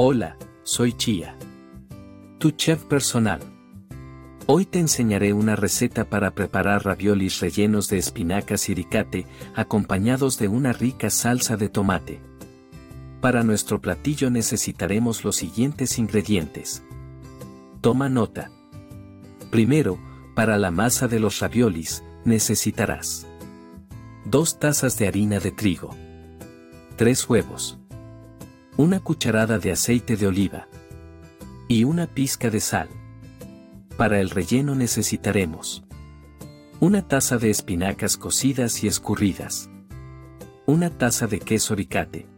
[0.00, 1.36] Hola, soy Chia.
[2.38, 3.40] Tu chef personal.
[4.46, 9.26] Hoy te enseñaré una receta para preparar raviolis rellenos de espinacas y ricate,
[9.56, 12.20] acompañados de una rica salsa de tomate.
[13.20, 16.84] Para nuestro platillo necesitaremos los siguientes ingredientes.
[17.80, 18.52] Toma nota.
[19.50, 19.98] Primero,
[20.36, 23.26] para la masa de los raviolis, necesitarás
[24.26, 25.90] 2 tazas de harina de trigo,
[26.94, 27.80] 3 huevos,
[28.78, 30.68] una cucharada de aceite de oliva
[31.66, 32.88] y una pizca de sal.
[33.96, 35.82] Para el relleno necesitaremos
[36.78, 39.68] una taza de espinacas cocidas y escurridas,
[40.64, 42.28] una taza de queso ricate,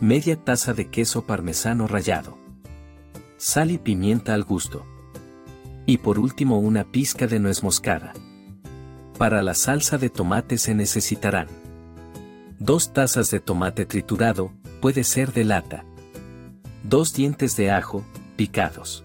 [0.00, 2.38] media taza de queso parmesano rallado,
[3.36, 4.86] sal y pimienta al gusto.
[5.84, 8.14] Y por último una pizca de nuez moscada.
[9.18, 11.48] Para la salsa de tomate se necesitarán
[12.58, 14.52] dos tazas de tomate triturado,
[14.82, 15.84] puede ser de lata,
[16.82, 18.02] dos dientes de ajo,
[18.34, 19.04] picados,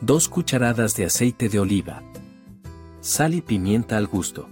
[0.00, 2.02] dos cucharadas de aceite de oliva,
[3.00, 4.48] sal y pimienta al gusto.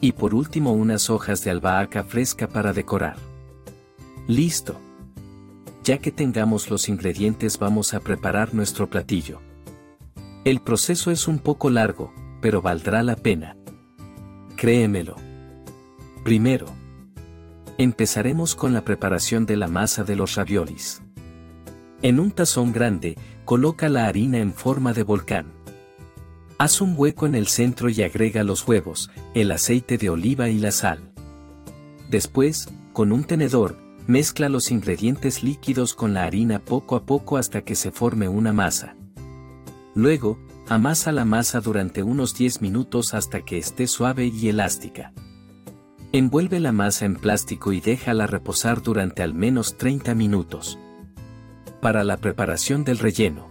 [0.00, 3.16] Y por último unas hojas de albahaca fresca para decorar.
[4.28, 4.76] Listo.
[5.82, 9.40] Ya que tengamos los ingredientes vamos a preparar nuestro platillo.
[10.44, 13.56] El proceso es un poco largo, pero valdrá la pena.
[14.54, 15.16] Créemelo.
[16.22, 16.66] Primero,
[17.78, 21.02] empezaremos con la preparación de la masa de los raviolis.
[22.02, 25.46] En un tazón grande, coloca la harina en forma de volcán.
[26.58, 30.58] Haz un hueco en el centro y agrega los huevos, el aceite de oliva y
[30.58, 31.12] la sal.
[32.10, 37.62] Después, con un tenedor, mezcla los ingredientes líquidos con la harina poco a poco hasta
[37.62, 38.96] que se forme una masa.
[39.94, 45.12] Luego, amasa la masa durante unos 10 minutos hasta que esté suave y elástica.
[46.14, 50.78] Envuelve la masa en plástico y déjala reposar durante al menos 30 minutos.
[51.80, 53.48] Para la preparación del relleno.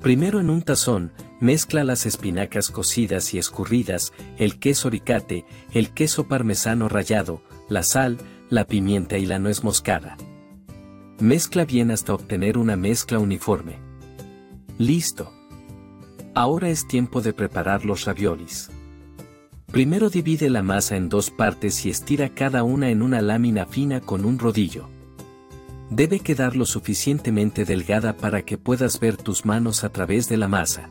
[0.00, 6.28] Primero en un tazón, mezcla las espinacas cocidas y escurridas, el queso ricate, el queso
[6.28, 10.16] parmesano rallado, la sal, la pimienta y la nuez moscada.
[11.18, 13.80] Mezcla bien hasta obtener una mezcla uniforme.
[14.78, 15.32] Listo.
[16.32, 18.70] Ahora es tiempo de preparar los raviolis.
[19.72, 24.00] Primero divide la masa en dos partes y estira cada una en una lámina fina
[24.00, 24.88] con un rodillo.
[25.90, 30.48] Debe quedar lo suficientemente delgada para que puedas ver tus manos a través de la
[30.48, 30.88] masa.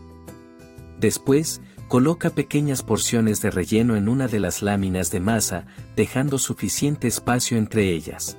[0.99, 5.65] Después, coloca pequeñas porciones de relleno en una de las láminas de masa,
[5.95, 8.37] dejando suficiente espacio entre ellas.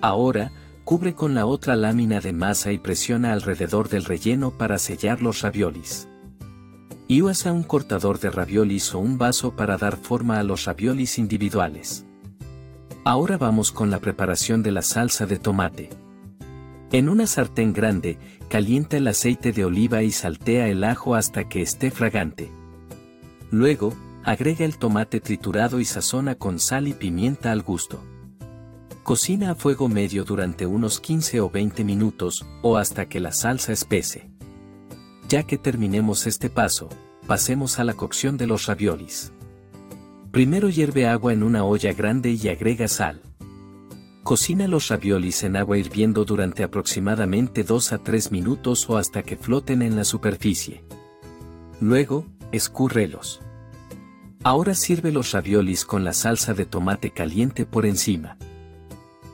[0.00, 0.52] Ahora,
[0.88, 5.42] Cubre con la otra lámina de masa y presiona alrededor del relleno para sellar los
[5.42, 6.08] raviolis.
[7.10, 11.18] Y usa un cortador de raviolis o un vaso para dar forma a los raviolis
[11.18, 12.04] individuales.
[13.02, 15.88] Ahora vamos con la preparación de la salsa de tomate.
[16.92, 18.18] En una sartén grande,
[18.50, 22.50] calienta el aceite de oliva y saltea el ajo hasta que esté fragante.
[23.50, 23.94] Luego,
[24.24, 28.02] agrega el tomate triturado y sazona con sal y pimienta al gusto.
[29.02, 33.72] Cocina a fuego medio durante unos 15 o 20 minutos, o hasta que la salsa
[33.72, 34.27] espese.
[35.28, 36.88] Ya que terminemos este paso,
[37.26, 39.30] pasemos a la cocción de los raviolis.
[40.30, 43.20] Primero hierve agua en una olla grande y agrega sal.
[44.22, 49.36] Cocina los raviolis en agua hirviendo durante aproximadamente 2 a 3 minutos o hasta que
[49.36, 50.82] floten en la superficie.
[51.78, 53.42] Luego, escúrrelos.
[54.42, 58.38] Ahora sirve los raviolis con la salsa de tomate caliente por encima.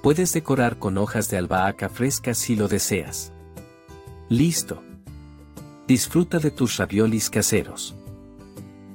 [0.03, 3.33] Puedes decorar con hojas de albahaca frescas si lo deseas.
[4.28, 4.83] Listo.
[5.87, 7.95] Disfruta de tus raviolis caseros.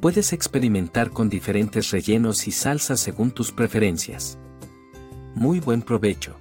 [0.01, 4.39] Puedes experimentar con diferentes rellenos y salsas según tus preferencias.
[5.35, 6.35] Muy buen provecho.